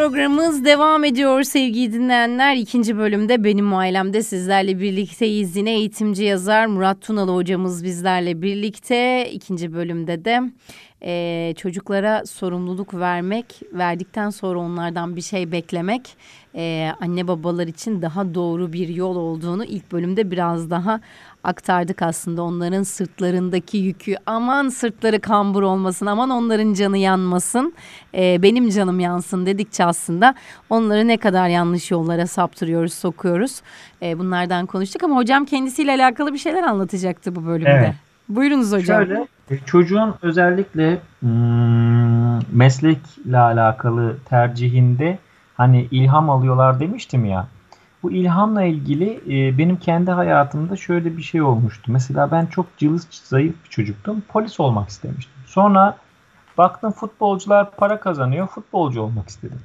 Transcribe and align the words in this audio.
Programımız 0.00 0.64
devam 0.64 1.04
ediyor 1.04 1.42
sevgili 1.42 1.92
dinleyenler. 1.92 2.56
İkinci 2.56 2.96
bölümde 2.98 3.44
benim 3.44 3.74
ailemde 3.74 4.22
sizlerle 4.22 4.80
birlikteyiz. 4.80 5.56
Yine 5.56 5.70
eğitimci 5.70 6.24
yazar 6.24 6.66
Murat 6.66 7.02
Tunalı 7.02 7.34
hocamız 7.34 7.84
bizlerle 7.84 8.42
birlikte. 8.42 9.30
İkinci 9.32 9.72
bölümde 9.72 10.24
de 10.24 10.40
e, 11.02 11.54
çocuklara 11.56 12.26
sorumluluk 12.26 12.94
vermek, 12.94 13.62
verdikten 13.72 14.30
sonra 14.30 14.58
onlardan 14.58 15.16
bir 15.16 15.20
şey 15.20 15.52
beklemek 15.52 16.16
e, 16.54 16.92
anne 17.00 17.28
babalar 17.28 17.66
için 17.66 18.02
daha 18.02 18.34
doğru 18.34 18.72
bir 18.72 18.88
yol 18.88 19.16
olduğunu 19.16 19.64
ilk 19.64 19.92
bölümde 19.92 20.30
biraz 20.30 20.70
daha 20.70 21.00
aktardık 21.44 22.02
aslında 22.02 22.42
onların 22.42 22.82
sırtlarındaki 22.82 23.78
yükü 23.78 24.16
aman 24.26 24.68
sırtları 24.68 25.20
kambur 25.20 25.62
olmasın 25.62 26.06
aman 26.06 26.30
onların 26.30 26.74
canı 26.74 26.98
yanmasın 26.98 27.74
e, 28.14 28.42
benim 28.42 28.70
canım 28.70 29.00
yansın 29.00 29.46
dedikçe 29.46 29.84
aslında 29.84 30.34
onları 30.70 31.08
ne 31.08 31.16
kadar 31.16 31.48
yanlış 31.48 31.90
yollara 31.90 32.26
saptırıyoruz 32.26 32.94
sokuyoruz 32.94 33.62
e, 34.02 34.18
bunlardan 34.18 34.66
konuştuk 34.66 35.02
ama 35.02 35.16
hocam 35.16 35.44
kendisiyle 35.44 35.92
alakalı 35.92 36.32
bir 36.32 36.38
şeyler 36.38 36.62
anlatacaktı 36.62 37.36
bu 37.36 37.46
bölümde. 37.46 37.70
Evet. 37.70 38.09
Buyurunuz 38.30 38.72
hocam. 38.72 39.04
Şöyle 39.04 39.26
e, 39.50 39.58
çocuğun 39.66 40.14
özellikle 40.22 40.98
hmm, 41.20 42.56
meslekle 42.58 43.38
alakalı 43.38 44.16
tercihinde 44.24 45.18
hani 45.54 45.88
ilham 45.90 46.30
alıyorlar 46.30 46.80
demiştim 46.80 47.24
ya. 47.24 47.46
Bu 48.02 48.12
ilhamla 48.12 48.62
ilgili 48.62 49.20
e, 49.26 49.58
benim 49.58 49.76
kendi 49.76 50.10
hayatımda 50.10 50.76
şöyle 50.76 51.16
bir 51.16 51.22
şey 51.22 51.42
olmuştu. 51.42 51.92
Mesela 51.92 52.30
ben 52.30 52.46
çok 52.46 52.78
cılız 52.78 53.08
zayıf 53.10 53.54
bir 53.64 53.68
çocuktum. 53.70 54.22
Polis 54.28 54.60
olmak 54.60 54.88
istemiştim. 54.88 55.34
Sonra 55.46 55.96
baktım 56.58 56.92
futbolcular 56.92 57.70
para 57.70 58.00
kazanıyor. 58.00 58.46
Futbolcu 58.46 59.02
olmak 59.02 59.28
istedim. 59.28 59.60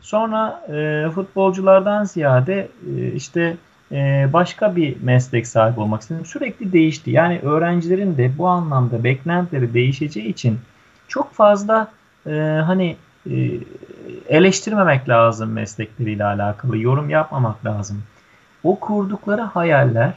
Sonra 0.00 0.62
e, 0.68 1.10
futbolculardan 1.10 2.04
ziyade 2.04 2.68
e, 2.96 3.12
işte 3.12 3.56
e, 3.92 4.28
başka 4.32 4.76
bir 4.76 5.02
meslek 5.02 5.46
sahibi 5.46 5.80
olmak 5.80 6.02
istedim. 6.02 6.26
Sürekli 6.26 6.72
değişti. 6.72 7.10
Yani 7.10 7.38
öğrencilerin 7.38 8.16
de 8.16 8.38
bu 8.38 8.48
anlamda 8.48 9.04
beklentileri 9.04 9.74
değişeceği 9.74 10.26
için 10.26 10.58
çok 11.08 11.32
fazla 11.34 11.88
e, 12.26 12.30
hani 12.66 12.96
e, 13.30 13.34
eleştirmemek 14.28 15.08
lazım 15.08 15.52
meslekleriyle 15.52 16.24
alakalı. 16.24 16.78
Yorum 16.78 17.10
yapmamak 17.10 17.64
lazım. 17.64 18.02
O 18.64 18.80
kurdukları 18.80 19.42
hayaller 19.42 20.14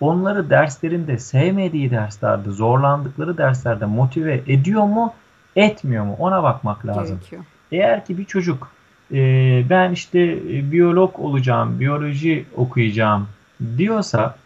onları 0.00 0.50
derslerinde 0.50 1.18
sevmediği 1.18 1.90
derslerde, 1.90 2.50
zorlandıkları 2.50 3.38
derslerde 3.38 3.86
motive 3.86 4.34
ediyor 4.46 4.82
mu, 4.82 5.14
etmiyor 5.56 6.04
mu? 6.04 6.16
Ona 6.18 6.42
bakmak 6.42 6.86
lazım. 6.86 7.18
Gerekiyor. 7.18 7.44
Eğer 7.72 8.06
ki 8.06 8.18
bir 8.18 8.24
çocuk 8.24 8.70
e, 9.14 9.62
ben 9.70 9.92
işte 9.92 10.20
e, 10.20 10.72
biyolog 10.72 11.20
olacağım, 11.20 11.80
biyoloji 11.80 12.44
okuyacağım 12.56 13.28
diyorsa 13.76 14.36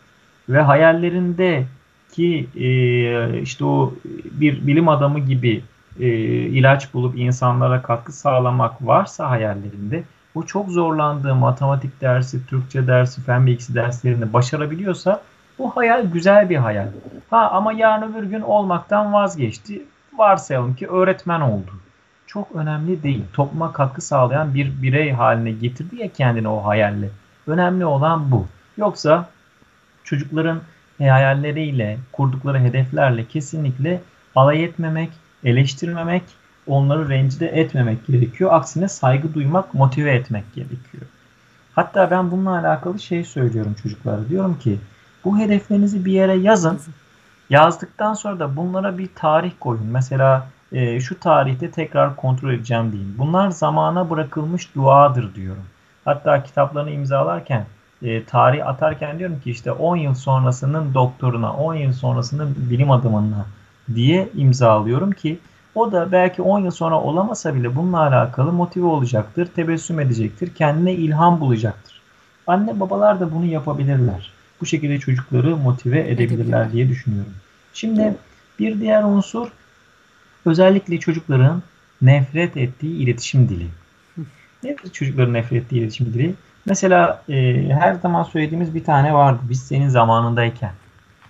ve 0.49 0.61
hayallerinde 0.61 1.65
ki 2.13 2.49
e, 2.57 3.41
işte 3.41 3.65
o 3.65 3.95
bir 4.33 4.67
bilim 4.67 4.89
adamı 4.89 5.19
gibi 5.19 5.63
e, 6.01 6.09
ilaç 6.31 6.95
bulup 6.95 7.19
insanlara 7.19 7.83
katkı 7.83 8.13
sağlamak 8.13 8.87
varsa 8.87 9.31
hayallerinde 9.31 10.03
o 10.35 10.43
çok 10.43 10.69
zorlandığı 10.69 11.35
matematik 11.35 12.01
dersi, 12.01 12.47
Türkçe 12.47 12.87
dersi, 12.87 13.23
fen 13.23 13.47
bilgisi 13.47 13.75
derslerini 13.75 14.33
başarabiliyorsa 14.33 15.23
bu 15.59 15.77
hayal 15.77 16.05
güzel 16.05 16.51
bir 16.51 16.57
hayal. 16.57 16.89
Ha 17.31 17.51
ama 17.51 17.73
yarın 17.73 18.13
öbür 18.13 18.23
gün 18.23 18.41
olmaktan 18.41 19.13
vazgeçti. 19.13 19.83
Varsayalım 20.19 20.75
ki 20.75 20.89
öğretmen 20.89 21.41
oldu. 21.41 21.71
Çok 22.29 22.57
önemli 22.57 23.03
değil. 23.03 23.25
Topluma 23.33 23.73
katkı 23.73 24.01
sağlayan 24.01 24.55
bir 24.55 24.83
birey 24.83 25.13
haline 25.13 25.51
getirdi 25.53 25.97
ya 25.97 26.13
kendini 26.13 26.49
o 26.49 26.65
hayalle. 26.65 27.11
Önemli 27.47 27.85
olan 27.85 28.31
bu. 28.31 28.47
Yoksa 28.77 29.29
çocukların 30.05 30.61
hayalleriyle, 30.99 31.99
kurdukları 32.13 32.59
hedeflerle 32.59 33.25
kesinlikle 33.25 34.01
alay 34.37 34.65
etmemek, 34.65 35.11
eleştirmemek, 35.45 36.23
onları 36.67 37.09
rencide 37.09 37.47
etmemek 37.47 38.07
gerekiyor. 38.07 38.53
Aksine 38.53 38.89
saygı 38.89 39.35
duymak, 39.35 39.75
motive 39.75 40.15
etmek 40.15 40.55
gerekiyor. 40.55 41.03
Hatta 41.75 42.11
ben 42.11 42.31
bununla 42.31 42.59
alakalı 42.59 42.99
şey 42.99 43.25
söylüyorum 43.25 43.77
çocuklara. 43.83 44.29
Diyorum 44.29 44.59
ki 44.59 44.79
bu 45.25 45.39
hedeflerinizi 45.39 46.05
bir 46.05 46.13
yere 46.13 46.35
yazın. 46.35 46.81
Yazdıktan 47.51 48.15
sonra 48.15 48.39
da 48.39 48.57
bunlara 48.57 48.99
bir 48.99 49.09
tarih 49.15 49.53
koyun. 49.61 49.87
Mesela 49.87 50.47
e, 50.73 51.01
şu 51.01 51.21
tarihte 51.21 51.71
tekrar 51.71 52.17
kontrol 52.17 52.53
edeceğim 52.53 52.93
deyin. 52.93 53.15
Bunlar 53.19 53.51
zamana 53.51 54.11
bırakılmış 54.11 54.75
duadır 54.75 55.35
diyorum. 55.35 55.65
Hatta 56.05 56.43
kitaplarını 56.43 56.91
imzalarken 56.91 57.67
e, 58.03 58.25
tarih 58.25 58.67
atarken 58.67 59.19
diyorum 59.19 59.41
ki 59.41 59.51
işte 59.51 59.73
10 59.73 59.97
yıl 59.97 60.15
sonrasının 60.15 60.95
doktoruna, 60.95 61.53
10 61.53 61.75
yıl 61.75 61.93
sonrasının 61.93 62.57
bilim 62.71 62.91
adamına 62.91 63.47
diye 63.95 64.29
imzalıyorum 64.35 65.13
ki 65.13 65.39
o 65.75 65.93
da 65.93 66.13
belki 66.13 66.43
10 66.43 66.59
yıl 66.59 66.71
sonra 66.71 67.01
olamasa 67.01 67.55
bile 67.55 67.77
bununla 67.77 68.01
alakalı 68.01 68.53
motive 68.53 68.87
olacaktır, 68.87 69.49
tebessüm 69.57 70.01
edecektir, 70.01 70.55
kendine 70.55 70.93
ilham 70.93 71.41
bulacaktır. 71.41 72.01
Anne 72.47 72.81
babalar 72.81 73.21
da 73.21 73.33
bunu 73.33 73.45
yapabilirler. 73.45 74.31
Bu 74.61 74.67
şekilde 74.67 74.99
çocukları 74.99 75.57
motive 75.57 76.11
edebilirler 76.11 76.73
diye 76.73 76.89
düşünüyorum. 76.89 77.33
Şimdi 77.75 78.15
bir 78.59 78.81
diğer 78.81 79.03
unsur 79.03 79.49
özellikle 80.47 81.01
çocukların 81.01 81.63
nefret 82.03 82.57
ettiği 82.57 82.97
iletişim 82.97 83.49
dili. 83.49 83.67
Nedir 84.63 84.93
çocukların 84.93 85.33
nefret 85.33 85.63
ettiği 85.63 85.81
iletişim 85.81 86.07
dili? 86.15 86.35
Mesela 86.67 87.23
e, 87.29 87.69
her 87.81 87.95
zaman 87.95 88.23
söylediğimiz 88.23 88.75
bir 88.75 88.85
tane 88.85 89.15
vardı. 89.15 89.41
Biz 89.51 89.63
senin 89.63 89.89
zamanındayken. 89.89 90.73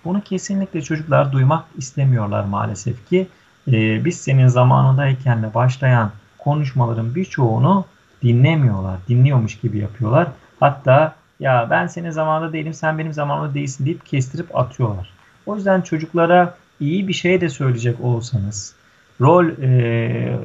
Bunu 0.05 0.21
kesinlikle 0.21 0.81
çocuklar 0.81 1.31
duymak 1.31 1.65
istemiyorlar 1.77 2.43
maalesef 2.43 3.09
ki. 3.09 3.27
Ee, 3.67 4.05
biz 4.05 4.17
senin 4.21 4.47
zamanındaykenle 4.47 5.53
başlayan 5.53 6.11
konuşmaların 6.37 7.15
birçoğunu 7.15 7.85
dinlemiyorlar. 8.23 8.97
Dinliyormuş 9.07 9.59
gibi 9.59 9.77
yapıyorlar. 9.77 10.27
Hatta 10.59 11.15
ya 11.39 11.67
ben 11.69 11.87
senin 11.87 12.09
zamanında 12.09 12.53
değilim 12.53 12.73
sen 12.73 12.97
benim 12.97 13.13
zamanımda 13.13 13.53
değilsin 13.53 13.85
deyip 13.85 14.05
kestirip 14.05 14.57
atıyorlar. 14.57 15.09
O 15.45 15.55
yüzden 15.55 15.81
çocuklara 15.81 16.55
iyi 16.79 17.07
bir 17.07 17.13
şey 17.13 17.41
de 17.41 17.49
söyleyecek 17.49 18.01
olsanız 18.01 18.75
rol 19.21 19.45
e, 19.61 20.39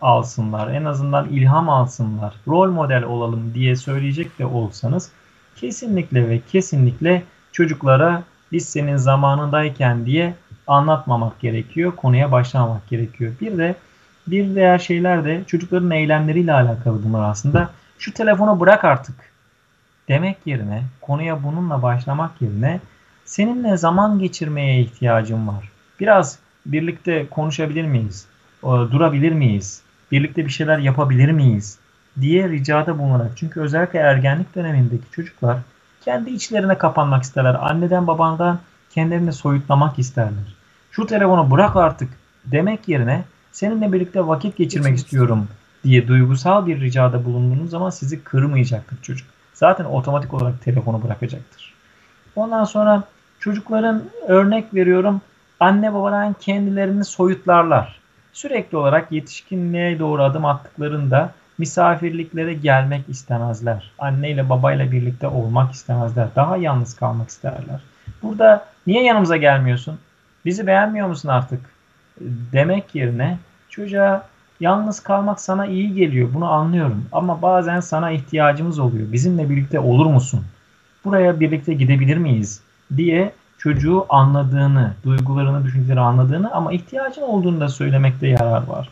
alsınlar 0.00 0.74
en 0.74 0.84
azından 0.84 1.28
ilham 1.28 1.68
alsınlar 1.68 2.34
rol 2.48 2.70
model 2.70 3.02
olalım 3.02 3.54
diye 3.54 3.76
söyleyecek 3.76 4.38
de 4.38 4.46
olsanız 4.46 5.10
kesinlikle 5.56 6.28
ve 6.28 6.40
kesinlikle 6.52 7.22
çocuklara 7.52 8.22
biz 8.52 8.68
senin 8.68 8.96
zamanındayken 8.96 10.06
diye 10.06 10.34
anlatmamak 10.66 11.40
gerekiyor. 11.40 11.96
Konuya 11.96 12.32
başlamamak 12.32 12.88
gerekiyor. 12.88 13.32
Bir 13.40 13.58
de 13.58 13.74
bir 14.26 14.54
diğer 14.54 14.78
şeyler 14.78 15.24
de 15.24 15.44
çocukların 15.46 15.90
eylemleriyle 15.90 16.52
alakalı 16.52 17.04
bunlar 17.04 17.30
aslında. 17.30 17.70
Şu 17.98 18.14
telefonu 18.14 18.60
bırak 18.60 18.84
artık 18.84 19.14
demek 20.08 20.36
yerine 20.46 20.82
konuya 21.00 21.42
bununla 21.42 21.82
başlamak 21.82 22.42
yerine 22.42 22.80
seninle 23.24 23.76
zaman 23.76 24.18
geçirmeye 24.18 24.80
ihtiyacım 24.80 25.48
var. 25.48 25.70
Biraz 26.00 26.38
birlikte 26.66 27.26
konuşabilir 27.30 27.84
miyiz? 27.84 28.26
Durabilir 28.62 29.32
miyiz? 29.32 29.82
Birlikte 30.12 30.44
bir 30.44 30.50
şeyler 30.50 30.78
yapabilir 30.78 31.32
miyiz? 31.32 31.78
diye 32.20 32.48
ricada 32.48 32.98
bulunarak. 32.98 33.30
Çünkü 33.36 33.60
özellikle 33.60 33.98
ergenlik 33.98 34.54
dönemindeki 34.54 35.10
çocuklar 35.12 35.58
kendi 36.04 36.30
içlerine 36.30 36.78
kapanmak 36.78 37.22
isterler. 37.22 37.56
Anneden 37.60 38.06
babandan 38.06 38.58
kendilerini 38.90 39.32
soyutlamak 39.32 39.98
isterler. 39.98 40.54
Şu 40.90 41.06
telefonu 41.06 41.50
bırak 41.50 41.76
artık 41.76 42.08
demek 42.44 42.88
yerine 42.88 43.24
seninle 43.52 43.92
birlikte 43.92 44.26
vakit 44.26 44.56
geçirmek 44.56 44.96
istiyorum 44.96 45.48
diye 45.84 46.08
duygusal 46.08 46.66
bir 46.66 46.80
ricada 46.80 47.24
bulunduğunuz 47.24 47.70
zaman 47.70 47.90
sizi 47.90 48.24
kırmayacaktır 48.24 49.02
çocuk. 49.02 49.28
Zaten 49.54 49.84
otomatik 49.84 50.34
olarak 50.34 50.62
telefonu 50.62 51.02
bırakacaktır. 51.02 51.74
Ondan 52.36 52.64
sonra 52.64 53.02
çocukların 53.40 54.02
örnek 54.26 54.74
veriyorum 54.74 55.20
anne 55.60 55.94
babadan 55.94 56.36
kendilerini 56.40 57.04
soyutlarlar. 57.04 57.99
Sürekli 58.32 58.76
olarak 58.76 59.12
yetişkinliğe 59.12 59.98
doğru 59.98 60.22
adım 60.22 60.44
attıklarında 60.44 61.32
misafirliklere 61.58 62.54
gelmek 62.54 63.08
istemezler. 63.08 63.90
Anne 63.98 64.30
ile 64.30 64.48
babayla 64.48 64.92
birlikte 64.92 65.26
olmak 65.28 65.72
istemezler. 65.72 66.28
Daha 66.36 66.56
yalnız 66.56 66.96
kalmak 66.96 67.28
isterler. 67.28 67.80
Burada 68.22 68.66
niye 68.86 69.04
yanımıza 69.04 69.36
gelmiyorsun? 69.36 69.98
Bizi 70.44 70.66
beğenmiyor 70.66 71.08
musun 71.08 71.28
artık? 71.28 71.60
Demek 72.52 72.94
yerine 72.94 73.38
çocuğa 73.68 74.26
yalnız 74.60 75.00
kalmak 75.00 75.40
sana 75.40 75.66
iyi 75.66 75.94
geliyor. 75.94 76.28
Bunu 76.34 76.50
anlıyorum. 76.52 77.04
Ama 77.12 77.42
bazen 77.42 77.80
sana 77.80 78.10
ihtiyacımız 78.10 78.78
oluyor. 78.78 79.12
Bizimle 79.12 79.50
birlikte 79.50 79.80
olur 79.80 80.06
musun? 80.06 80.44
Buraya 81.04 81.40
birlikte 81.40 81.74
gidebilir 81.74 82.16
miyiz? 82.16 82.62
diye 82.96 83.32
çocuğu 83.60 84.06
anladığını, 84.08 84.94
duygularını, 85.04 85.64
düşünceleri 85.64 86.00
anladığını 86.00 86.52
ama 86.52 86.72
ihtiyacın 86.72 87.22
olduğunu 87.22 87.60
da 87.60 87.68
söylemekte 87.68 88.28
yarar 88.28 88.66
var. 88.66 88.88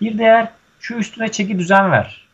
Bir 0.00 0.18
diğer 0.18 0.48
şu 0.80 0.94
üstüne 0.94 1.32
çeki 1.32 1.58
düzen 1.58 1.90
ver. 1.90 2.26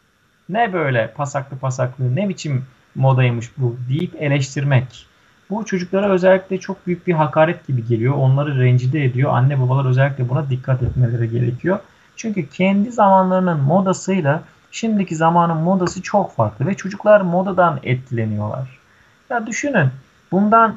Ne 0.49 0.73
böyle 0.73 1.13
pasaklı 1.17 1.59
pasaklı 1.59 2.17
ne 2.17 2.29
biçim 2.29 2.65
modaymış 2.95 3.51
bu 3.57 3.77
deyip 3.89 4.23
eleştirmek. 4.23 5.07
Bu 5.51 5.65
çocuklara 5.65 6.09
özellikle 6.09 6.61
çok 6.61 6.87
büyük 6.87 7.07
bir 7.07 7.13
hakaret 7.13 7.67
gibi 7.67 7.87
geliyor. 7.87 8.15
Onları 8.15 8.61
rencide 8.61 9.05
ediyor. 9.05 9.31
Anne 9.35 9.61
babalar 9.61 9.85
özellikle 9.85 10.29
buna 10.29 10.51
dikkat 10.51 10.83
etmeleri 10.83 11.31
gerekiyor. 11.31 11.79
Çünkü 12.17 12.49
kendi 12.49 12.93
zamanlarının 12.93 13.61
modasıyla 13.61 14.43
şimdiki 14.71 15.17
zamanın 15.17 15.57
modası 15.57 16.03
çok 16.03 16.37
farklı 16.37 16.67
ve 16.67 16.75
çocuklar 16.75 17.21
modadan 17.21 17.81
etkileniyorlar. 17.83 18.79
Ya 19.31 19.47
düşünün 19.47 19.89
bundan 20.33 20.77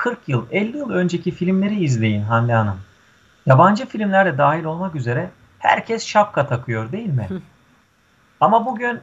40 0.00 0.28
yıl, 0.28 0.46
50 0.50 0.76
yıl 0.76 0.90
önceki 0.90 1.30
filmleri 1.30 1.84
izleyin 1.84 2.22
Hande 2.22 2.52
Hanım. 2.52 2.80
Yabancı 3.46 3.86
filmlerde 3.86 4.38
dahil 4.38 4.64
olmak 4.64 4.94
üzere 4.94 5.30
herkes 5.58 6.06
şapka 6.06 6.46
takıyor 6.46 6.92
değil 6.92 7.08
mi? 7.08 7.28
Ama 8.40 8.66
bugün 8.66 9.00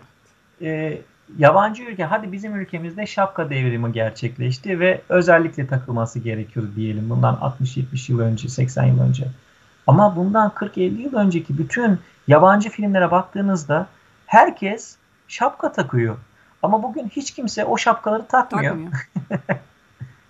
e, 0.61 1.01
yabancı 1.37 1.83
ülke, 1.83 2.03
hadi 2.03 2.31
bizim 2.31 2.55
ülkemizde 2.55 3.07
şapka 3.07 3.49
devrimi 3.49 3.91
gerçekleşti 3.91 4.79
ve 4.79 5.01
özellikle 5.09 5.67
takılması 5.67 6.19
gerekiyor 6.19 6.65
diyelim. 6.75 7.09
Bundan 7.09 7.35
60-70 7.61 8.11
yıl 8.11 8.19
önce, 8.19 8.49
80 8.49 8.83
yıl 8.83 8.99
önce. 8.99 9.27
Ama 9.87 10.15
bundan 10.15 10.49
40-50 10.49 11.01
yıl 11.01 11.13
önceki 11.13 11.57
bütün 11.57 11.99
yabancı 12.27 12.69
filmlere 12.69 13.11
baktığınızda 13.11 13.87
herkes 14.25 14.95
şapka 15.27 15.71
takıyor. 15.71 16.17
Ama 16.63 16.83
bugün 16.83 17.09
hiç 17.09 17.31
kimse 17.31 17.65
o 17.65 17.77
şapkaları 17.77 18.27
takmıyor. 18.27 18.71
takmıyor. 18.71 18.91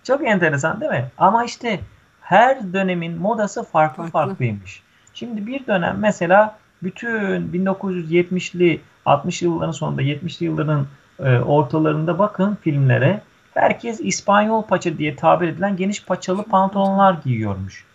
Çok 0.08 0.28
enteresan 0.28 0.82
değil 0.82 0.92
mi? 0.92 1.06
Ama 1.18 1.44
işte 1.44 1.80
her 2.22 2.74
dönemin 2.74 3.18
modası 3.18 3.64
farklı, 3.64 4.04
farklı 4.04 4.12
farklıymış. 4.12 4.82
Şimdi 5.14 5.48
bir 5.48 5.68
dönem 5.68 5.98
mesela 6.00 6.56
bütün 6.84 7.52
1970'li 7.52 8.82
60 9.06 9.42
yılların 9.42 9.72
sonunda 9.72 10.02
70'li 10.02 10.46
yılların 10.46 10.88
e, 11.20 11.40
ortalarında 11.40 12.20
bakın 12.20 12.58
filmlere 12.62 13.22
herkes 13.54 14.00
İspanyol 14.00 14.64
paça 14.64 14.98
diye 14.98 15.16
tabir 15.16 15.48
edilen 15.48 15.78
geniş 15.78 16.06
paçalı 16.06 16.44
pantolonlar 16.44 17.14
giyiyormuş. 17.26 17.86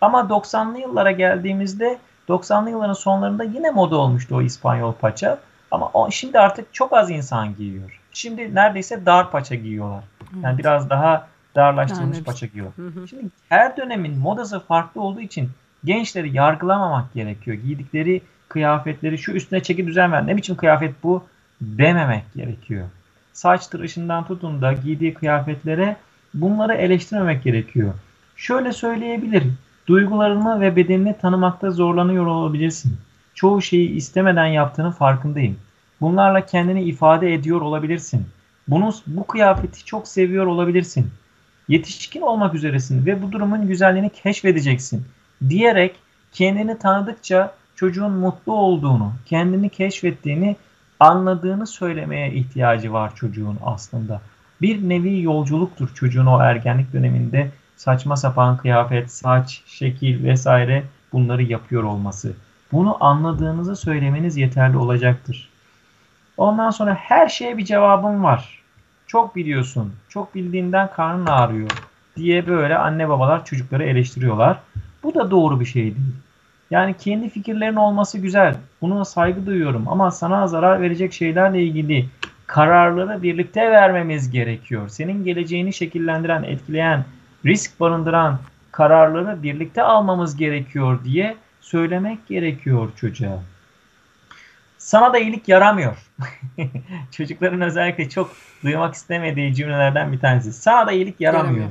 Ama 0.00 0.20
90'lı 0.20 0.78
yıllara 0.78 1.10
geldiğimizde 1.10 1.98
90'lı 2.28 2.70
yılların 2.70 2.92
sonlarında 2.92 3.44
yine 3.44 3.70
moda 3.70 3.96
olmuştu 3.96 4.36
o 4.36 4.42
İspanyol 4.42 4.92
paça. 4.92 5.38
Ama 5.70 5.90
o, 5.94 6.10
şimdi 6.10 6.38
artık 6.38 6.74
çok 6.74 6.92
az 6.92 7.10
insan 7.10 7.56
giyiyor. 7.56 8.00
Şimdi 8.12 8.54
neredeyse 8.54 9.06
dar 9.06 9.30
paça 9.30 9.54
giyiyorlar. 9.54 10.04
Yani 10.42 10.58
biraz 10.58 10.90
daha 10.90 11.33
darlaştırılmış 11.54 12.16
yani, 12.16 12.24
paça 12.24 12.46
giyiyor. 12.46 12.72
Şimdi 13.10 13.24
her 13.48 13.76
dönemin 13.76 14.18
modası 14.18 14.60
farklı 14.60 15.00
olduğu 15.00 15.20
için 15.20 15.50
gençleri 15.84 16.36
yargılamamak 16.36 17.14
gerekiyor. 17.14 17.56
Giydikleri 17.56 18.22
kıyafetleri 18.48 19.18
şu 19.18 19.32
üstüne 19.32 19.62
çeki 19.62 19.86
düzen 19.86 20.12
ver. 20.12 20.26
Ne 20.26 20.36
biçim 20.36 20.56
kıyafet 20.56 20.94
bu 21.02 21.24
dememek 21.60 22.22
gerekiyor. 22.34 22.88
Saç 23.32 23.66
tıraşından 23.66 24.26
tutun 24.26 24.62
da 24.62 24.72
giydiği 24.72 25.14
kıyafetlere 25.14 25.96
bunları 26.34 26.74
eleştirmemek 26.74 27.42
gerekiyor. 27.42 27.94
Şöyle 28.36 28.72
söyleyebilirim. 28.72 29.58
Duygularını 29.86 30.60
ve 30.60 30.76
bedenini 30.76 31.18
tanımakta 31.18 31.70
zorlanıyor 31.70 32.26
olabilirsin. 32.26 32.96
Çoğu 33.34 33.62
şeyi 33.62 33.90
istemeden 33.90 34.46
yaptığının 34.46 34.90
farkındayım. 34.90 35.56
Bunlarla 36.00 36.46
kendini 36.46 36.82
ifade 36.82 37.34
ediyor 37.34 37.60
olabilirsin. 37.60 38.26
Bunu, 38.68 38.92
bu 39.06 39.26
kıyafeti 39.26 39.84
çok 39.84 40.08
seviyor 40.08 40.46
olabilirsin. 40.46 41.10
Yetişkin 41.68 42.20
olmak 42.20 42.54
üzeresin 42.54 43.06
ve 43.06 43.22
bu 43.22 43.32
durumun 43.32 43.68
güzelliğini 43.68 44.10
keşfedeceksin. 44.10 45.04
Diyerek 45.48 45.96
kendini 46.32 46.78
tanıdıkça 46.78 47.54
çocuğun 47.76 48.12
mutlu 48.12 48.52
olduğunu, 48.52 49.12
kendini 49.26 49.68
keşfettiğini, 49.68 50.56
anladığını 51.00 51.66
söylemeye 51.66 52.32
ihtiyacı 52.32 52.92
var 52.92 53.16
çocuğun 53.16 53.58
aslında. 53.64 54.20
Bir 54.62 54.88
nevi 54.88 55.22
yolculuktur 55.22 55.94
çocuğun 55.94 56.26
o 56.26 56.40
ergenlik 56.40 56.92
döneminde 56.92 57.50
saçma 57.76 58.16
sapan 58.16 58.56
kıyafet, 58.56 59.10
saç, 59.10 59.62
şekil 59.66 60.24
vesaire 60.24 60.84
bunları 61.12 61.42
yapıyor 61.42 61.82
olması. 61.82 62.32
Bunu 62.72 63.04
anladığınızı 63.04 63.76
söylemeniz 63.76 64.36
yeterli 64.36 64.76
olacaktır. 64.76 65.48
Ondan 66.36 66.70
sonra 66.70 66.94
her 66.94 67.28
şeye 67.28 67.58
bir 67.58 67.64
cevabım 67.64 68.24
var. 68.24 68.63
Çok 69.06 69.36
biliyorsun, 69.36 69.92
çok 70.08 70.34
bildiğinden 70.34 70.90
karnın 70.96 71.26
ağrıyor 71.26 71.70
diye 72.16 72.46
böyle 72.46 72.78
anne 72.78 73.08
babalar 73.08 73.44
çocukları 73.44 73.84
eleştiriyorlar. 73.84 74.58
Bu 75.02 75.14
da 75.14 75.30
doğru 75.30 75.60
bir 75.60 75.64
şey 75.64 75.82
değil. 75.82 76.14
Yani 76.70 76.94
kendi 76.98 77.28
fikirlerin 77.28 77.76
olması 77.76 78.18
güzel. 78.18 78.56
Buna 78.82 79.04
saygı 79.04 79.46
duyuyorum 79.46 79.88
ama 79.88 80.10
sana 80.10 80.46
zarar 80.46 80.80
verecek 80.80 81.12
şeylerle 81.12 81.62
ilgili 81.62 82.08
kararları 82.46 83.22
birlikte 83.22 83.70
vermemiz 83.70 84.30
gerekiyor. 84.30 84.88
Senin 84.88 85.24
geleceğini 85.24 85.72
şekillendiren, 85.72 86.42
etkileyen, 86.42 87.04
risk 87.44 87.80
barındıran 87.80 88.38
kararları 88.72 89.42
birlikte 89.42 89.82
almamız 89.82 90.36
gerekiyor 90.36 91.04
diye 91.04 91.36
söylemek 91.60 92.26
gerekiyor 92.26 92.88
çocuğa. 92.96 93.38
Sana 94.84 95.12
da 95.12 95.18
iyilik 95.18 95.48
yaramıyor. 95.48 95.96
Çocukların 97.10 97.60
özellikle 97.60 98.08
çok 98.08 98.30
duymak 98.64 98.94
istemediği 98.94 99.54
cümlelerden 99.54 100.12
bir 100.12 100.20
tanesi. 100.20 100.52
Sana 100.52 100.86
da 100.86 100.92
iyilik 100.92 101.20
yaramıyor. 101.20 101.46
yaramıyor. 101.46 101.70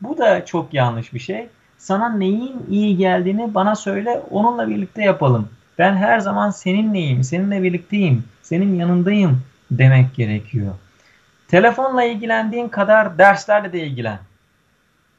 Bu 0.00 0.18
da 0.18 0.44
çok 0.44 0.74
yanlış 0.74 1.14
bir 1.14 1.18
şey. 1.18 1.46
Sana 1.78 2.08
neyin 2.08 2.66
iyi 2.70 2.96
geldiğini 2.96 3.54
bana 3.54 3.76
söyle, 3.76 4.22
onunla 4.30 4.68
birlikte 4.68 5.02
yapalım. 5.02 5.48
Ben 5.78 5.96
her 5.96 6.18
zaman 6.18 6.50
seninleyim, 6.50 7.24
seninle 7.24 7.62
birlikteyim, 7.62 8.24
senin 8.42 8.74
yanındayım 8.74 9.42
demek 9.70 10.14
gerekiyor. 10.14 10.74
Telefonla 11.48 12.04
ilgilendiğin 12.04 12.68
kadar 12.68 13.18
derslerle 13.18 13.72
de 13.72 13.86
ilgilen. 13.86 14.18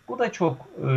Bu 0.08 0.20
da 0.20 0.32
çok 0.32 0.58
e, 0.78 0.88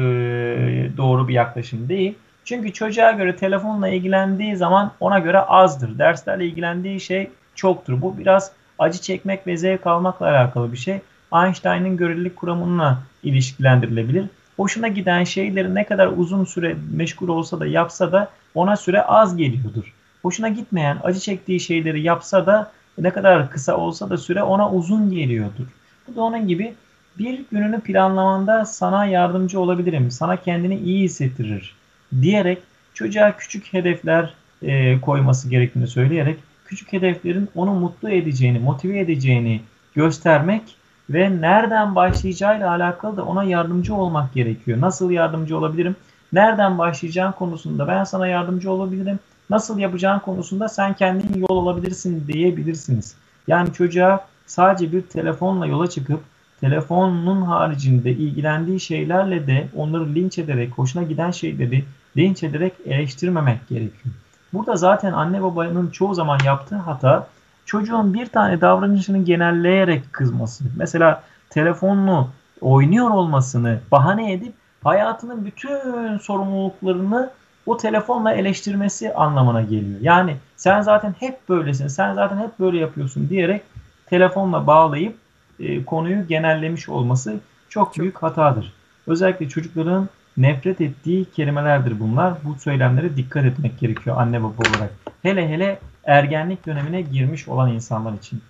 doğru 0.96 1.28
bir 1.28 1.34
yaklaşım 1.34 1.88
değil. 1.88 2.14
Çünkü 2.48 2.72
çocuğa 2.72 3.12
göre 3.12 3.36
telefonla 3.36 3.88
ilgilendiği 3.88 4.56
zaman 4.56 4.92
ona 5.00 5.18
göre 5.18 5.40
azdır. 5.40 5.98
Derslerle 5.98 6.46
ilgilendiği 6.46 7.00
şey 7.00 7.30
çoktur. 7.54 8.02
Bu 8.02 8.18
biraz 8.18 8.52
acı 8.78 9.00
çekmek 9.00 9.46
ve 9.46 9.56
zevk 9.56 9.86
almakla 9.86 10.26
alakalı 10.26 10.72
bir 10.72 10.76
şey. 10.76 11.00
Einstein'ın 11.34 11.96
görelilik 11.96 12.36
kuramına 12.36 12.98
ilişkilendirilebilir. 13.22 14.26
Hoşuna 14.56 14.88
giden 14.88 15.24
şeyleri 15.24 15.74
ne 15.74 15.84
kadar 15.84 16.06
uzun 16.16 16.44
süre 16.44 16.76
meşgul 16.92 17.28
olsa 17.28 17.60
da 17.60 17.66
yapsa 17.66 18.12
da 18.12 18.30
ona 18.54 18.76
süre 18.76 19.02
az 19.02 19.36
geliyordur. 19.36 19.94
Hoşuna 20.22 20.48
gitmeyen, 20.48 20.98
acı 21.02 21.20
çektiği 21.20 21.60
şeyleri 21.60 22.02
yapsa 22.02 22.46
da 22.46 22.72
ne 22.98 23.10
kadar 23.10 23.50
kısa 23.50 23.76
olsa 23.76 24.10
da 24.10 24.18
süre 24.18 24.42
ona 24.42 24.70
uzun 24.70 25.10
geliyordur. 25.10 25.66
Bu 26.08 26.16
da 26.16 26.22
onun 26.22 26.48
gibi 26.48 26.74
bir 27.18 27.44
gününü 27.52 27.80
planlamanda 27.80 28.64
sana 28.64 29.06
yardımcı 29.06 29.60
olabilirim. 29.60 30.10
Sana 30.10 30.36
kendini 30.36 30.78
iyi 30.78 31.04
hissettirir 31.04 31.77
diyerek 32.22 32.58
çocuğa 32.94 33.36
küçük 33.36 33.72
hedefler 33.72 34.34
e, 34.62 35.00
koyması 35.00 35.50
gerektiğini 35.50 35.86
söyleyerek 35.86 36.38
küçük 36.66 36.92
hedeflerin 36.92 37.48
onu 37.54 37.74
mutlu 37.74 38.10
edeceğini, 38.10 38.58
motive 38.58 39.00
edeceğini 39.00 39.60
göstermek 39.94 40.62
ve 41.10 41.40
nereden 41.40 41.94
başlayacağıyla 41.94 42.70
alakalı 42.70 43.16
da 43.16 43.24
ona 43.24 43.44
yardımcı 43.44 43.94
olmak 43.94 44.34
gerekiyor. 44.34 44.80
Nasıl 44.80 45.10
yardımcı 45.10 45.58
olabilirim? 45.58 45.96
Nereden 46.32 46.78
başlayacağın 46.78 47.32
konusunda 47.32 47.88
ben 47.88 48.04
sana 48.04 48.26
yardımcı 48.26 48.70
olabilirim. 48.70 49.18
Nasıl 49.50 49.78
yapacağın 49.78 50.18
konusunda 50.18 50.68
sen 50.68 50.94
kendin 50.94 51.40
yol 51.40 51.56
olabilirsin 51.56 52.24
diyebilirsiniz. 52.26 53.14
Yani 53.46 53.72
çocuğa 53.72 54.26
sadece 54.46 54.92
bir 54.92 55.02
telefonla 55.02 55.66
yola 55.66 55.90
çıkıp 55.90 56.20
telefonun 56.60 57.42
haricinde 57.42 58.10
ilgilendiği 58.10 58.80
şeylerle 58.80 59.46
de 59.46 59.68
onları 59.76 60.14
linç 60.14 60.38
ederek, 60.38 60.72
hoşuna 60.72 61.02
giden 61.02 61.30
şeyleri 61.30 61.84
linç 62.18 62.42
ederek 62.42 62.72
eleştirmemek 62.86 63.68
gerekiyor. 63.68 64.14
Burada 64.52 64.76
zaten 64.76 65.12
anne 65.12 65.42
babanın 65.42 65.90
çoğu 65.90 66.14
zaman 66.14 66.38
yaptığı 66.44 66.76
hata 66.76 67.26
çocuğun 67.66 68.14
bir 68.14 68.26
tane 68.26 68.60
davranışını 68.60 69.24
genelleyerek 69.24 70.12
kızması. 70.12 70.64
Mesela 70.76 71.22
telefonunu 71.50 72.28
oynuyor 72.60 73.10
olmasını 73.10 73.80
bahane 73.92 74.32
edip 74.32 74.52
hayatının 74.84 75.44
bütün 75.44 76.18
sorumluluklarını 76.18 77.30
o 77.66 77.76
telefonla 77.76 78.32
eleştirmesi 78.32 79.14
anlamına 79.14 79.62
geliyor. 79.62 80.00
Yani 80.00 80.36
sen 80.56 80.80
zaten 80.80 81.14
hep 81.18 81.48
böylesin, 81.48 81.88
sen 81.88 82.14
zaten 82.14 82.38
hep 82.38 82.58
böyle 82.60 82.78
yapıyorsun 82.78 83.28
diyerek 83.28 83.62
telefonla 84.06 84.66
bağlayıp 84.66 85.16
e, 85.60 85.84
konuyu 85.84 86.26
genellemiş 86.26 86.88
olması 86.88 87.30
çok, 87.68 87.94
çok 87.94 88.02
büyük 88.02 88.22
hatadır. 88.22 88.72
Özellikle 89.06 89.48
çocukların 89.48 90.08
nefret 90.38 90.80
ettiği 90.80 91.24
kelimelerdir 91.24 92.00
bunlar. 92.00 92.34
Bu 92.44 92.54
söylemlere 92.54 93.16
dikkat 93.16 93.44
etmek 93.44 93.78
gerekiyor 93.78 94.16
anne 94.18 94.42
baba 94.42 94.52
olarak. 94.70 94.90
Hele 95.22 95.48
hele 95.48 95.78
ergenlik 96.04 96.66
dönemine 96.66 97.02
girmiş 97.02 97.48
olan 97.48 97.70
insanlar 97.70 98.12
için. 98.12 98.42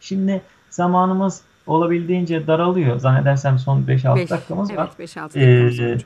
Şimdi 0.00 0.42
zamanımız 0.70 1.42
olabildiğince 1.66 2.46
daralıyor. 2.46 2.98
Zannedersem 2.98 3.58
son 3.58 3.82
5-6 3.82 4.30
dakikamız 4.30 4.76
var. 4.76 4.90
Evet 4.98 5.16
5-6 5.16 5.22
dakikamız 5.22 5.80
ee, 5.80 5.98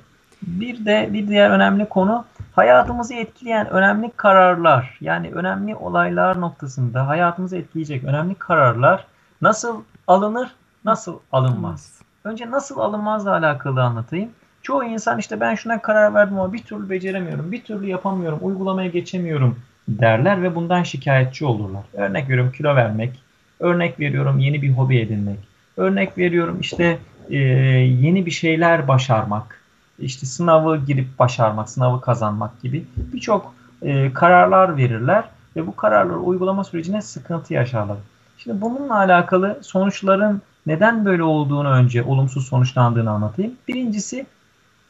Bir 0.42 0.86
de 0.86 1.08
bir 1.12 1.28
diğer 1.28 1.50
önemli 1.50 1.88
konu 1.88 2.24
hayatımızı 2.52 3.14
etkileyen 3.14 3.70
önemli 3.70 4.10
kararlar 4.16 4.98
yani 5.00 5.30
önemli 5.32 5.76
olaylar 5.76 6.40
noktasında 6.40 7.08
hayatımızı 7.08 7.56
etkileyecek 7.56 8.04
önemli 8.04 8.34
kararlar 8.34 9.06
nasıl 9.40 9.82
alınır, 10.06 10.50
nasıl 10.84 11.18
alınmaz? 11.32 12.00
Önce 12.24 12.50
nasıl 12.50 12.78
alınmazla 12.78 13.32
alakalı 13.32 13.82
anlatayım. 13.82 14.30
Çoğu 14.64 14.84
insan 14.84 15.18
işte 15.18 15.40
ben 15.40 15.54
şuna 15.54 15.82
karar 15.82 16.14
verdim 16.14 16.38
ama 16.38 16.52
bir 16.52 16.62
türlü 16.62 16.90
beceremiyorum, 16.90 17.52
bir 17.52 17.62
türlü 17.64 17.86
yapamıyorum, 17.86 18.38
uygulamaya 18.42 18.88
geçemiyorum 18.88 19.58
derler 19.88 20.42
ve 20.42 20.54
bundan 20.54 20.82
şikayetçi 20.82 21.44
olurlar. 21.46 21.82
Örnek 21.92 22.28
veriyorum 22.28 22.52
kilo 22.52 22.76
vermek, 22.76 23.22
örnek 23.60 24.00
veriyorum 24.00 24.38
yeni 24.38 24.62
bir 24.62 24.70
hobi 24.70 24.98
edinmek, 24.98 25.38
örnek 25.76 26.18
veriyorum 26.18 26.58
işte 26.60 26.98
e, 27.30 27.38
yeni 27.38 28.26
bir 28.26 28.30
şeyler 28.30 28.88
başarmak, 28.88 29.60
işte 29.98 30.26
sınavı 30.26 30.76
girip 30.76 31.18
başarmak, 31.18 31.70
sınavı 31.70 32.00
kazanmak 32.00 32.62
gibi 32.62 32.84
birçok 32.96 33.54
e, 33.82 34.12
kararlar 34.12 34.76
verirler 34.76 35.24
ve 35.56 35.66
bu 35.66 35.76
kararları 35.76 36.18
uygulama 36.18 36.64
sürecine 36.64 37.02
sıkıntı 37.02 37.54
yaşarlar. 37.54 37.96
Şimdi 38.38 38.60
bununla 38.60 38.96
alakalı 38.96 39.58
sonuçların 39.62 40.42
neden 40.66 41.04
böyle 41.04 41.22
olduğunu 41.22 41.68
önce 41.68 42.02
olumsuz 42.02 42.48
sonuçlandığını 42.48 43.10
anlatayım. 43.10 43.52
Birincisi 43.68 44.26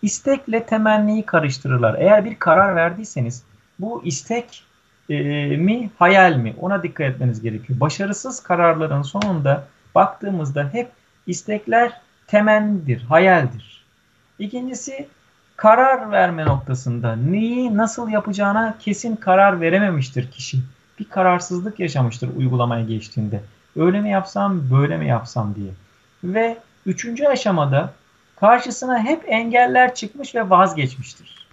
istekle 0.04 0.66
temenniyi 0.66 1.26
karıştırırlar. 1.26 1.94
Eğer 1.98 2.24
bir 2.24 2.38
karar 2.38 2.76
verdiyseniz 2.76 3.42
bu 3.78 4.02
istek 4.04 4.64
e, 5.08 5.16
mi 5.56 5.90
hayal 5.98 6.36
mi 6.36 6.54
ona 6.60 6.82
dikkat 6.82 7.06
etmeniz 7.06 7.42
gerekiyor. 7.42 7.80
Başarısız 7.80 8.42
kararların 8.42 9.02
sonunda 9.02 9.66
baktığımızda 9.94 10.68
hep 10.72 10.90
istekler 11.26 12.00
temennidir, 12.26 13.02
hayaldir. 13.02 13.84
İkincisi 14.38 15.08
karar 15.56 16.10
verme 16.10 16.44
noktasında 16.44 17.16
neyi 17.16 17.76
nasıl 17.76 18.08
yapacağına 18.08 18.74
kesin 18.80 19.16
karar 19.16 19.60
verememiştir 19.60 20.30
kişi. 20.30 20.58
Bir 20.98 21.04
kararsızlık 21.04 21.80
yaşamıştır 21.80 22.36
uygulamaya 22.36 22.84
geçtiğinde. 22.84 23.40
Öyle 23.76 24.00
mi 24.00 24.10
yapsam, 24.10 24.70
böyle 24.70 24.96
mi 24.96 25.08
yapsam 25.08 25.54
diye. 25.54 25.70
Ve 26.24 26.56
üçüncü 26.86 27.24
aşamada 27.24 27.92
karşısına 28.36 28.98
hep 28.98 29.24
engeller 29.26 29.94
çıkmış 29.94 30.34
ve 30.34 30.50
vazgeçmiştir. 30.50 31.48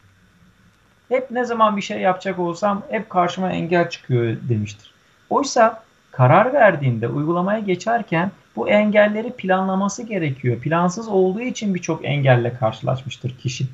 Hep 1.10 1.32
ne 1.32 1.46
zaman 1.46 1.78
bir 1.78 1.82
şey 1.82 2.00
yapacak 2.00 2.40
olsam 2.40 2.84
hep 2.90 3.10
karşıma 3.10 3.52
engel 3.52 3.90
çıkıyor 3.90 4.38
demiştir. 4.50 4.94
Oysa 5.30 5.84
karar 6.12 6.54
verdiğinde 6.54 7.08
uygulamaya 7.08 7.60
geçerken 7.60 8.32
bu 8.56 8.70
engelleri 8.70 9.32
planlaması 9.32 10.04
gerekiyor. 10.04 10.60
Plansız 10.60 11.08
olduğu 11.08 11.42
için 11.42 11.76
birçok 11.76 12.06
engelle 12.06 12.54
karşılaşmıştır 12.54 13.38
kişi. 13.38 13.66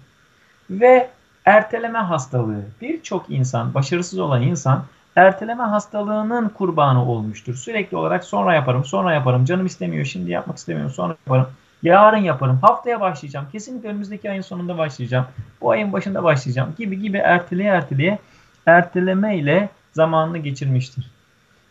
Ve 0.69 1.09
erteleme 1.45 1.99
hastalığı. 1.99 2.61
Birçok 2.81 3.29
insan, 3.29 3.73
başarısız 3.73 4.19
olan 4.19 4.41
insan 4.41 4.83
erteleme 5.15 5.63
hastalığının 5.63 6.49
kurbanı 6.49 7.11
olmuştur. 7.11 7.55
Sürekli 7.55 7.97
olarak 7.97 8.23
sonra 8.23 8.53
yaparım, 8.53 8.85
sonra 8.85 9.13
yaparım, 9.13 9.45
canım 9.45 9.65
istemiyor, 9.65 10.05
şimdi 10.05 10.31
yapmak 10.31 10.57
istemiyorum, 10.57 10.93
sonra 10.93 11.15
yaparım. 11.25 11.47
Yarın 11.83 12.17
yaparım, 12.17 12.59
haftaya 12.61 13.01
başlayacağım, 13.01 13.45
kesinlikle 13.51 13.89
önümüzdeki 13.89 14.31
ayın 14.31 14.41
sonunda 14.41 14.77
başlayacağım, 14.77 15.25
bu 15.61 15.71
ayın 15.71 15.93
başında 15.93 16.23
başlayacağım 16.23 16.73
gibi 16.77 16.99
gibi 16.99 17.17
erteleye 17.17 17.69
erteleye 17.69 18.19
erteleme 18.65 19.37
ile 19.37 19.69
zamanını 19.93 20.37
geçirmiştir. 20.37 21.11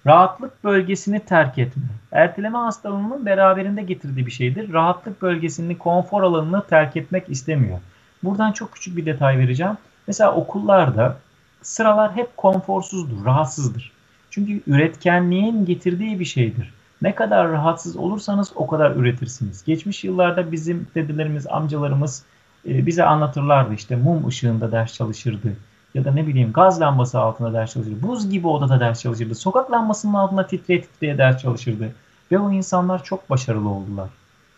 Rahatlık 0.06 0.64
bölgesini 0.64 1.20
terk 1.20 1.58
etme. 1.58 1.82
Erteleme 2.12 2.58
hastalığının 2.58 3.26
beraberinde 3.26 3.82
getirdiği 3.82 4.26
bir 4.26 4.30
şeydir. 4.30 4.72
Rahatlık 4.72 5.22
bölgesini, 5.22 5.78
konfor 5.78 6.22
alanını 6.22 6.66
terk 6.66 6.96
etmek 6.96 7.30
istemiyor. 7.30 7.78
Buradan 8.22 8.52
çok 8.52 8.72
küçük 8.72 8.96
bir 8.96 9.06
detay 9.06 9.38
vereceğim. 9.38 9.76
Mesela 10.06 10.34
okullarda 10.34 11.16
sıralar 11.62 12.16
hep 12.16 12.36
konforsuzdur, 12.36 13.24
rahatsızdır. 13.24 13.92
Çünkü 14.30 14.60
üretkenliğin 14.66 15.64
getirdiği 15.64 16.20
bir 16.20 16.24
şeydir. 16.24 16.72
Ne 17.02 17.14
kadar 17.14 17.50
rahatsız 17.50 17.96
olursanız 17.96 18.52
o 18.54 18.66
kadar 18.66 18.90
üretirsiniz. 18.90 19.64
Geçmiş 19.64 20.04
yıllarda 20.04 20.52
bizim 20.52 20.86
dedelerimiz, 20.94 21.46
amcalarımız 21.46 22.24
e, 22.68 22.86
bize 22.86 23.04
anlatırlardı 23.04 23.74
işte 23.74 23.96
mum 23.96 24.26
ışığında 24.26 24.72
ders 24.72 24.94
çalışırdı. 24.94 25.56
Ya 25.94 26.04
da 26.04 26.12
ne 26.12 26.26
bileyim 26.26 26.52
gaz 26.52 26.80
lambası 26.80 27.20
altında 27.20 27.52
ders 27.52 27.72
çalışırdı. 27.72 28.02
Buz 28.02 28.30
gibi 28.30 28.46
odada 28.46 28.80
ders 28.80 29.02
çalışırdı. 29.02 29.34
Sokak 29.34 29.70
lambasının 29.70 30.14
altında 30.14 30.46
titreye 30.46 30.82
titreye 30.82 31.18
ders 31.18 31.42
çalışırdı. 31.42 31.92
Ve 32.32 32.38
o 32.38 32.52
insanlar 32.52 33.04
çok 33.04 33.30
başarılı 33.30 33.68
oldular. 33.68 34.08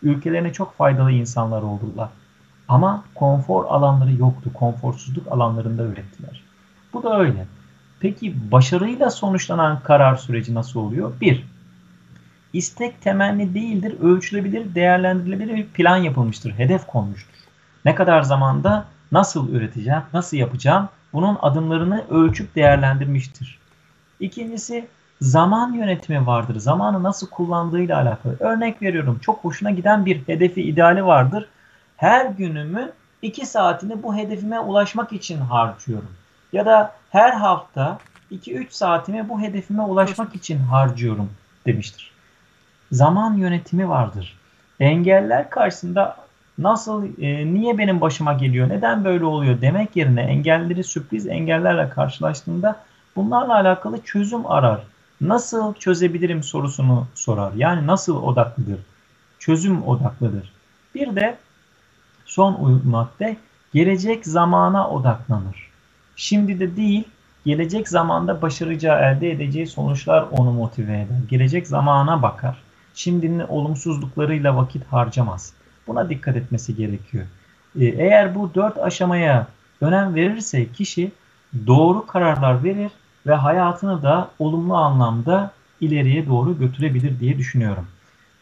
Ülkelerine 0.03 0.53
çok 0.53 0.77
faydalı 0.77 1.11
insanlar 1.11 1.61
oldular. 1.61 2.09
Ama 2.67 3.03
konfor 3.15 3.65
alanları 3.65 4.13
yoktu. 4.13 4.51
Konforsuzluk 4.53 5.31
alanlarında 5.31 5.83
ürettiler. 5.83 6.43
Bu 6.93 7.03
da 7.03 7.19
öyle. 7.19 7.45
Peki 7.99 8.51
başarıyla 8.51 9.09
sonuçlanan 9.09 9.79
karar 9.79 10.15
süreci 10.15 10.55
nasıl 10.55 10.79
oluyor? 10.79 11.11
Bir, 11.21 11.45
istek 12.53 13.01
temenni 13.01 13.53
değildir, 13.53 13.99
ölçülebilir, 14.01 14.75
değerlendirilebilir 14.75 15.55
bir 15.55 15.67
plan 15.67 15.97
yapılmıştır, 15.97 16.51
hedef 16.51 16.87
konmuştur. 16.87 17.33
Ne 17.85 17.95
kadar 17.95 18.21
zamanda 18.21 18.85
nasıl 19.11 19.53
üreteceğim, 19.53 20.01
nasıl 20.13 20.37
yapacağım 20.37 20.89
bunun 21.13 21.37
adımlarını 21.41 22.05
ölçüp 22.09 22.55
değerlendirmiştir. 22.55 23.59
İkincisi 24.19 24.87
zaman 25.21 25.73
yönetimi 25.73 26.27
vardır. 26.27 26.59
Zamanı 26.59 27.03
nasıl 27.03 27.29
kullandığıyla 27.29 27.97
alakalı. 27.97 28.37
Örnek 28.39 28.81
veriyorum 28.81 29.19
çok 29.21 29.43
hoşuna 29.43 29.71
giden 29.71 30.05
bir 30.05 30.27
hedefi, 30.27 30.61
ideali 30.61 31.05
vardır. 31.05 31.49
Her 31.97 32.25
günümün 32.25 32.91
2 33.21 33.45
saatini 33.45 34.03
bu 34.03 34.15
hedefime 34.15 34.59
ulaşmak 34.59 35.13
için 35.13 35.37
harcıyorum. 35.37 36.11
Ya 36.53 36.65
da 36.65 36.91
her 37.09 37.31
hafta 37.31 37.99
2-3 38.31 38.65
saatimi 38.69 39.29
bu 39.29 39.41
hedefime 39.41 39.81
ulaşmak 39.81 40.35
için 40.35 40.59
harcıyorum 40.59 41.29
demiştir. 41.65 42.11
Zaman 42.91 43.33
yönetimi 43.33 43.89
vardır. 43.89 44.37
Engeller 44.79 45.49
karşısında 45.49 46.15
nasıl, 46.57 47.21
e, 47.21 47.53
niye 47.53 47.77
benim 47.77 48.01
başıma 48.01 48.33
geliyor, 48.33 48.69
neden 48.69 49.05
böyle 49.05 49.25
oluyor 49.25 49.61
demek 49.61 49.95
yerine 49.95 50.21
engelleri 50.21 50.83
sürpriz 50.83 51.27
engellerle 51.27 51.89
karşılaştığında 51.89 52.75
bunlarla 53.15 53.53
alakalı 53.53 54.01
çözüm 54.01 54.45
arar. 54.45 54.81
Nasıl 55.21 55.73
çözebilirim 55.73 56.43
sorusunu 56.43 57.07
sorar. 57.15 57.53
Yani 57.53 57.87
nasıl 57.87 58.23
odaklıdır? 58.23 58.79
Çözüm 59.39 59.83
odaklıdır. 59.87 60.51
Bir 60.95 61.15
de 61.15 61.37
son 62.25 62.81
madde 62.85 63.37
gelecek 63.73 64.25
zamana 64.25 64.89
odaklanır. 64.89 65.69
Şimdi 66.15 66.59
de 66.59 66.75
değil, 66.75 67.03
gelecek 67.45 67.89
zamanda 67.89 68.41
başaracağı, 68.41 68.99
elde 69.01 69.31
edeceği 69.31 69.67
sonuçlar 69.67 70.25
onu 70.31 70.51
motive 70.51 70.93
eder. 70.93 71.17
Gelecek 71.29 71.67
zamana 71.67 72.21
bakar. 72.21 72.68
Şimdinin 72.99 73.39
olumsuzluklarıyla 73.39 74.57
vakit 74.57 74.87
harcamaz. 74.87 75.53
Buna 75.87 76.09
dikkat 76.09 76.35
etmesi 76.35 76.75
gerekiyor. 76.75 77.25
Ee, 77.79 77.85
eğer 77.85 78.35
bu 78.35 78.51
dört 78.55 78.77
aşamaya 78.77 79.47
önem 79.81 80.15
verirse 80.15 80.71
kişi 80.71 81.11
doğru 81.67 82.05
kararlar 82.05 82.63
verir 82.63 82.91
ve 83.27 83.33
hayatını 83.33 84.03
da 84.03 84.29
olumlu 84.39 84.75
anlamda 84.75 85.51
ileriye 85.81 86.27
doğru 86.27 86.59
götürebilir 86.59 87.19
diye 87.19 87.37
düşünüyorum. 87.37 87.87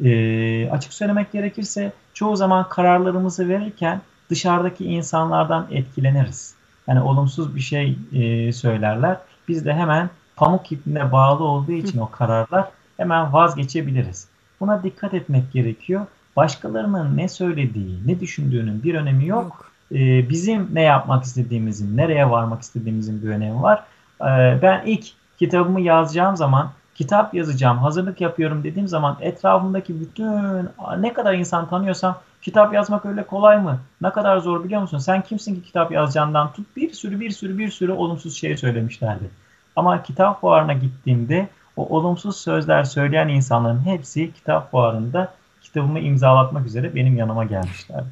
E, 0.03 0.69
açık 0.69 0.93
söylemek 0.93 1.31
gerekirse 1.31 1.93
çoğu 2.13 2.35
zaman 2.35 2.69
kararlarımızı 2.69 3.49
verirken 3.49 4.01
dışarıdaki 4.29 4.85
insanlardan 4.85 5.67
etkileniriz. 5.71 6.55
Yani 6.87 7.01
olumsuz 7.01 7.55
bir 7.55 7.61
şey 7.61 7.97
e, 8.13 8.53
söylerler. 8.53 9.17
Biz 9.47 9.65
de 9.65 9.73
hemen 9.73 10.09
pamuk 10.35 10.71
ipine 10.71 11.11
bağlı 11.11 11.43
olduğu 11.43 11.71
için 11.71 11.99
o 11.99 12.11
kararlar 12.11 12.67
hemen 12.97 13.33
vazgeçebiliriz. 13.33 14.36
Buna 14.59 14.83
dikkat 14.83 15.13
etmek 15.13 15.53
gerekiyor. 15.53 16.05
Başkalarının 16.35 17.17
ne 17.17 17.27
söylediği, 17.27 17.99
ne 18.05 18.19
düşündüğünün 18.19 18.83
bir 18.83 18.95
önemi 18.95 19.25
yok. 19.25 19.43
yok. 19.43 19.71
Ee, 19.91 20.29
bizim 20.29 20.69
ne 20.73 20.81
yapmak 20.81 21.23
istediğimizin, 21.23 21.97
nereye 21.97 22.29
varmak 22.29 22.61
istediğimizin 22.61 23.23
bir 23.23 23.29
önemi 23.29 23.61
var. 23.61 23.83
Ee, 24.21 24.59
ben 24.61 24.85
ilk 24.85 25.07
kitabımı 25.39 25.81
yazacağım 25.81 26.37
zaman 26.37 26.71
kitap 26.95 27.33
yazacağım, 27.33 27.77
hazırlık 27.77 28.21
yapıyorum 28.21 28.63
dediğim 28.63 28.87
zaman 28.87 29.17
etrafımdaki 29.21 29.99
bütün 29.99 30.69
ne 31.01 31.13
kadar 31.13 31.33
insan 31.33 31.69
tanıyorsam 31.69 32.17
kitap 32.41 32.73
yazmak 32.73 33.05
öyle 33.05 33.23
kolay 33.23 33.61
mı? 33.61 33.79
Ne 34.01 34.09
kadar 34.09 34.37
zor 34.37 34.63
biliyor 34.63 34.81
musun? 34.81 34.97
Sen 34.97 35.21
kimsin 35.21 35.55
ki 35.55 35.63
kitap 35.63 35.91
yazacağından 35.91 36.53
tut 36.53 36.75
bir 36.75 36.93
sürü 36.93 37.19
bir 37.19 37.31
sürü 37.31 37.57
bir 37.57 37.69
sürü 37.69 37.91
olumsuz 37.91 38.37
şey 38.37 38.57
söylemişlerdi. 38.57 39.29
Ama 39.75 40.03
kitap 40.03 40.41
fuarına 40.41 40.73
gittiğimde 40.73 41.47
o 41.77 41.97
olumsuz 41.97 42.35
sözler 42.35 42.83
söyleyen 42.83 43.27
insanların 43.27 43.85
hepsi 43.85 44.33
kitap 44.33 44.71
fuarında 44.71 45.33
kitabımı 45.61 45.99
imzalatmak 45.99 46.65
üzere 46.65 46.95
benim 46.95 47.17
yanıma 47.17 47.43
gelmişlerdi. 47.45 48.07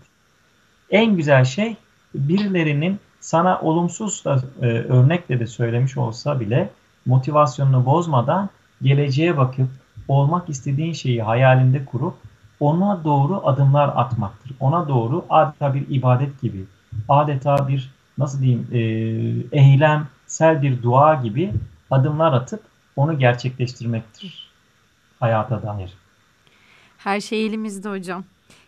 En 0.89 1.15
güzel 1.15 1.45
şey 1.45 1.75
birilerinin 2.15 2.99
sana 3.19 3.59
olumsuz 3.61 4.25
da, 4.25 4.41
e, 4.61 4.65
örnekle 4.65 5.39
de 5.39 5.47
söylemiş 5.47 5.97
olsa 5.97 6.39
bile 6.39 6.69
motivasyonunu 7.05 7.85
bozmadan 7.85 8.49
geleceğe 8.81 9.37
bakıp 9.37 9.67
olmak 10.07 10.49
istediğin 10.49 10.93
şeyi 10.93 11.23
hayalinde 11.23 11.85
kurup 11.85 12.13
ona 12.59 13.03
doğru 13.03 13.41
adımlar 13.47 13.93
atmaktır. 13.95 14.51
Ona 14.59 14.87
doğru 14.87 15.25
adeta 15.29 15.73
bir 15.73 15.85
ibadet 15.89 16.41
gibi, 16.41 16.65
adeta 17.09 17.67
bir 17.67 17.91
nasıl 18.17 18.41
diyeyim 18.41 18.67
e, 18.71 18.79
eylemsel 19.59 20.61
bir 20.61 20.83
dua 20.83 21.13
gibi 21.13 21.53
adımlar 21.91 22.33
atıp 22.33 22.61
onu 22.95 23.19
gerçekleştirmektir 23.19 24.51
hayata 25.19 25.63
dair. 25.63 25.93
Her 26.97 27.19
şey 27.19 27.45
elimizde 27.45 27.89
hocam. 27.89 28.23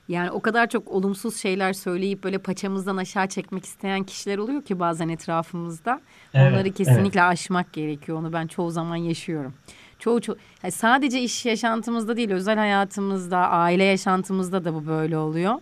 Yani 0.07 0.31
o 0.31 0.39
kadar 0.39 0.69
çok 0.69 0.88
olumsuz 0.88 1.38
şeyler 1.38 1.74
söyleyip 1.74 2.24
böyle 2.24 2.38
paçamızdan 2.38 2.98
aşağı 2.98 3.27
çekmek 3.27 3.65
isteyen 3.65 4.03
kişiler 4.03 4.38
oluyor 4.38 4.62
ki 4.62 4.79
bazen 4.79 5.10
etrafımızda. 5.10 6.01
Evet, 6.34 6.53
Onları 6.53 6.72
kesinlikle 6.72 7.24
aşmak 7.24 7.74
gerekiyor. 7.74 8.17
Onu 8.17 8.34
ben 8.34 8.48
çoğu 8.48 8.72
zaman 8.72 8.96
yaşıyorum. 8.96 9.53
Çoğu 10.00 10.22
çoğu 10.22 10.38
yani 10.63 10.72
sadece 10.72 11.22
iş 11.22 11.46
yaşantımızda 11.46 12.17
değil, 12.17 12.31
özel 12.31 12.57
hayatımızda, 12.57 13.38
aile 13.38 13.84
yaşantımızda 13.84 14.65
da 14.65 14.74
bu 14.74 14.88
böyle 14.88 15.17
oluyor. 15.17 15.55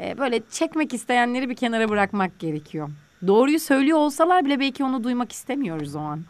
Ee, 0.00 0.18
böyle 0.18 0.40
çekmek 0.50 0.94
isteyenleri 0.94 1.48
bir 1.48 1.56
kenara 1.56 1.88
bırakmak 1.88 2.38
gerekiyor. 2.38 2.90
Doğruyu 3.26 3.60
söylüyor 3.60 3.98
olsalar 3.98 4.44
bile 4.44 4.60
belki 4.60 4.84
onu 4.84 5.04
duymak 5.04 5.32
istemiyoruz 5.32 5.94
o 5.94 6.00
an. 6.00 6.20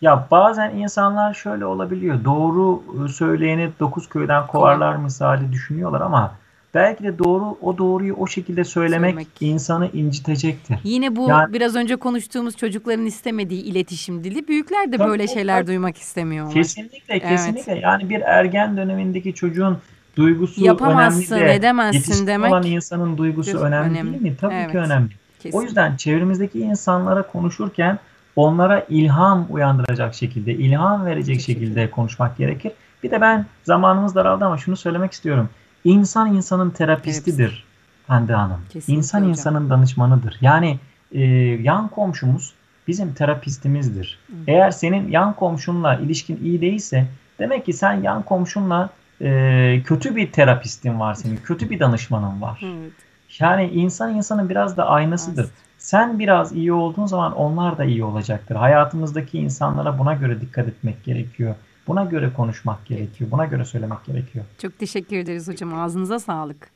Ya 0.00 0.26
bazen 0.30 0.70
insanlar 0.76 1.34
şöyle 1.34 1.64
olabiliyor. 1.66 2.24
Doğru 2.24 2.82
söyleyeni 3.08 3.70
dokuz 3.80 4.08
köyden 4.08 4.46
kovarlar 4.46 4.96
misali 4.96 5.52
düşünüyorlar 5.52 6.00
ama 6.00 6.34
belki 6.74 7.04
de 7.04 7.18
doğru 7.18 7.56
o 7.62 7.78
doğruyu 7.78 8.14
o 8.14 8.26
şekilde 8.26 8.64
söylemek, 8.64 9.10
Söylemek. 9.10 9.28
insanı 9.40 9.88
incitecektir. 9.92 10.78
Yine 10.84 11.16
bu 11.16 11.28
Yani- 11.28 11.52
biraz 11.52 11.76
önce 11.76 11.96
konuştuğumuz 11.96 12.56
çocukların 12.56 13.06
istemediği 13.06 13.62
iletişim 13.62 14.24
dili. 14.24 14.48
Büyükler 14.48 14.92
de 14.92 14.96
Tabii, 14.96 15.08
böyle 15.10 15.28
şeyler 15.28 15.58
tabii. 15.58 15.66
duymak 15.66 15.96
istemiyorlar. 15.96 16.54
Kesinlikle, 16.54 16.98
Evet. 17.14 17.28
kesinlikle. 17.28 17.78
Yani 17.78 18.10
bir 18.10 18.20
ergen 18.20 18.76
dönemindeki 18.76 19.34
çocuğun 19.34 19.78
duygusu 20.16 20.64
Yapamazsın, 20.64 21.34
önemli 21.34 21.48
de 21.48 21.54
edemezsin 21.54 22.26
demek 22.26 22.52
olan 22.52 22.62
insanın 22.62 23.18
duygusu 23.18 23.58
önemli, 23.58 23.90
önemli. 23.90 24.12
değil 24.12 24.22
mi? 24.22 24.36
Tabii 24.40 24.54
Evet. 24.54 24.72
ki 24.72 24.78
önemli. 24.78 25.08
Kesin. 25.40 25.58
O 25.58 25.62
yüzden 25.62 25.96
çevremizdeki 25.96 26.60
insanlara 26.60 27.22
konuşurken 27.22 27.98
onlara 28.40 28.86
ilham 28.88 29.46
uyandıracak 29.50 30.14
şekilde, 30.14 30.52
ilham 30.52 31.06
verecek 31.06 31.40
şekilde 31.40 31.90
konuşmak 31.90 32.36
gerekir. 32.36 32.72
Bir 33.02 33.10
de 33.10 33.20
ben 33.20 33.46
zamanımız 33.64 34.14
daraldı 34.14 34.44
ama 34.44 34.58
şunu 34.58 34.76
söylemek 34.76 35.12
istiyorum. 35.12 35.48
İnsan 35.84 36.34
insanın 36.34 36.70
terapistidir 36.70 37.64
Hande 38.06 38.34
Hanım. 38.34 38.60
Kesinlikle 38.70 38.98
İnsan 38.98 39.18
hocam. 39.18 39.30
insanın 39.30 39.70
danışmanıdır. 39.70 40.36
Yani 40.40 40.78
e, 41.12 41.20
yan 41.62 41.88
komşumuz 41.88 42.52
bizim 42.88 43.14
terapistimizdir. 43.14 44.18
Eğer 44.46 44.70
senin 44.70 45.08
yan 45.08 45.32
komşunla 45.32 45.94
ilişkin 45.94 46.40
iyi 46.44 46.60
değilse 46.60 47.06
demek 47.38 47.66
ki 47.66 47.72
sen 47.72 48.02
yan 48.02 48.22
komşunla 48.22 48.90
e, 49.20 49.82
kötü 49.84 50.16
bir 50.16 50.32
terapistin 50.32 51.00
var 51.00 51.14
senin, 51.14 51.36
kötü 51.36 51.70
bir 51.70 51.80
danışmanın 51.80 52.42
var. 52.42 52.60
Evet. 52.64 52.92
Yani 53.38 53.68
insan 53.68 54.14
insanın 54.14 54.48
biraz 54.48 54.76
da 54.76 54.86
aynasıdır. 54.86 55.46
Sen 55.80 56.18
biraz 56.18 56.52
iyi 56.52 56.72
olduğun 56.72 57.06
zaman 57.06 57.32
onlar 57.36 57.78
da 57.78 57.84
iyi 57.84 58.04
olacaktır. 58.04 58.56
Hayatımızdaki 58.56 59.38
insanlara 59.38 59.98
buna 59.98 60.14
göre 60.14 60.40
dikkat 60.40 60.68
etmek 60.68 61.04
gerekiyor. 61.04 61.54
Buna 61.86 62.04
göre 62.04 62.32
konuşmak 62.36 62.86
gerekiyor. 62.86 63.30
Buna 63.30 63.46
göre 63.46 63.64
söylemek 63.64 64.04
gerekiyor. 64.04 64.44
Çok 64.58 64.78
teşekkür 64.78 65.16
ederiz 65.16 65.48
hocam. 65.48 65.74
Ağzınıza 65.74 66.18
sağlık. 66.18 66.70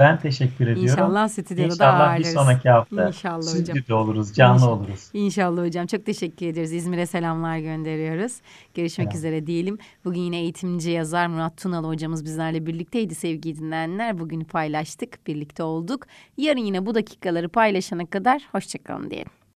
Ben 0.00 0.18
teşekkür 0.18 0.64
ediyorum. 0.64 0.82
İnşallah 0.82 1.28
stüdyoda 1.28 1.58
da 1.58 1.64
İnşallah 1.74 1.98
bir 1.98 2.04
ağırlarız. 2.14 2.32
sonraki 2.34 2.68
hafta 2.70 3.08
İnşallah 3.08 3.36
hocam. 3.36 3.56
stüdyoda 3.76 4.00
oluruz, 4.00 4.34
canlı 4.34 4.56
İnşallah. 4.56 4.72
oluruz. 4.72 5.10
İnşallah 5.12 5.66
hocam. 5.66 5.86
Çok 5.86 6.06
teşekkür 6.06 6.46
ederiz. 6.46 6.72
İzmir'e 6.72 7.06
selamlar 7.06 7.58
gönderiyoruz. 7.58 8.32
Görüşmek 8.74 9.08
Selam. 9.08 9.18
üzere 9.18 9.46
diyelim. 9.46 9.78
Bugün 10.04 10.20
yine 10.20 10.36
eğitimci 10.40 10.90
yazar 10.90 11.26
Murat 11.26 11.56
Tunalı 11.56 11.86
hocamız 11.86 12.24
bizlerle 12.24 12.66
birlikteydi 12.66 13.14
sevgili 13.14 13.58
dinleyenler. 13.58 14.18
Bugün 14.18 14.40
paylaştık, 14.40 15.26
birlikte 15.26 15.62
olduk. 15.62 16.06
Yarın 16.36 16.60
yine 16.60 16.86
bu 16.86 16.94
dakikaları 16.94 17.48
paylaşana 17.48 18.06
kadar 18.06 18.42
hoşçakalın 18.52 19.10
diyelim. 19.10 19.30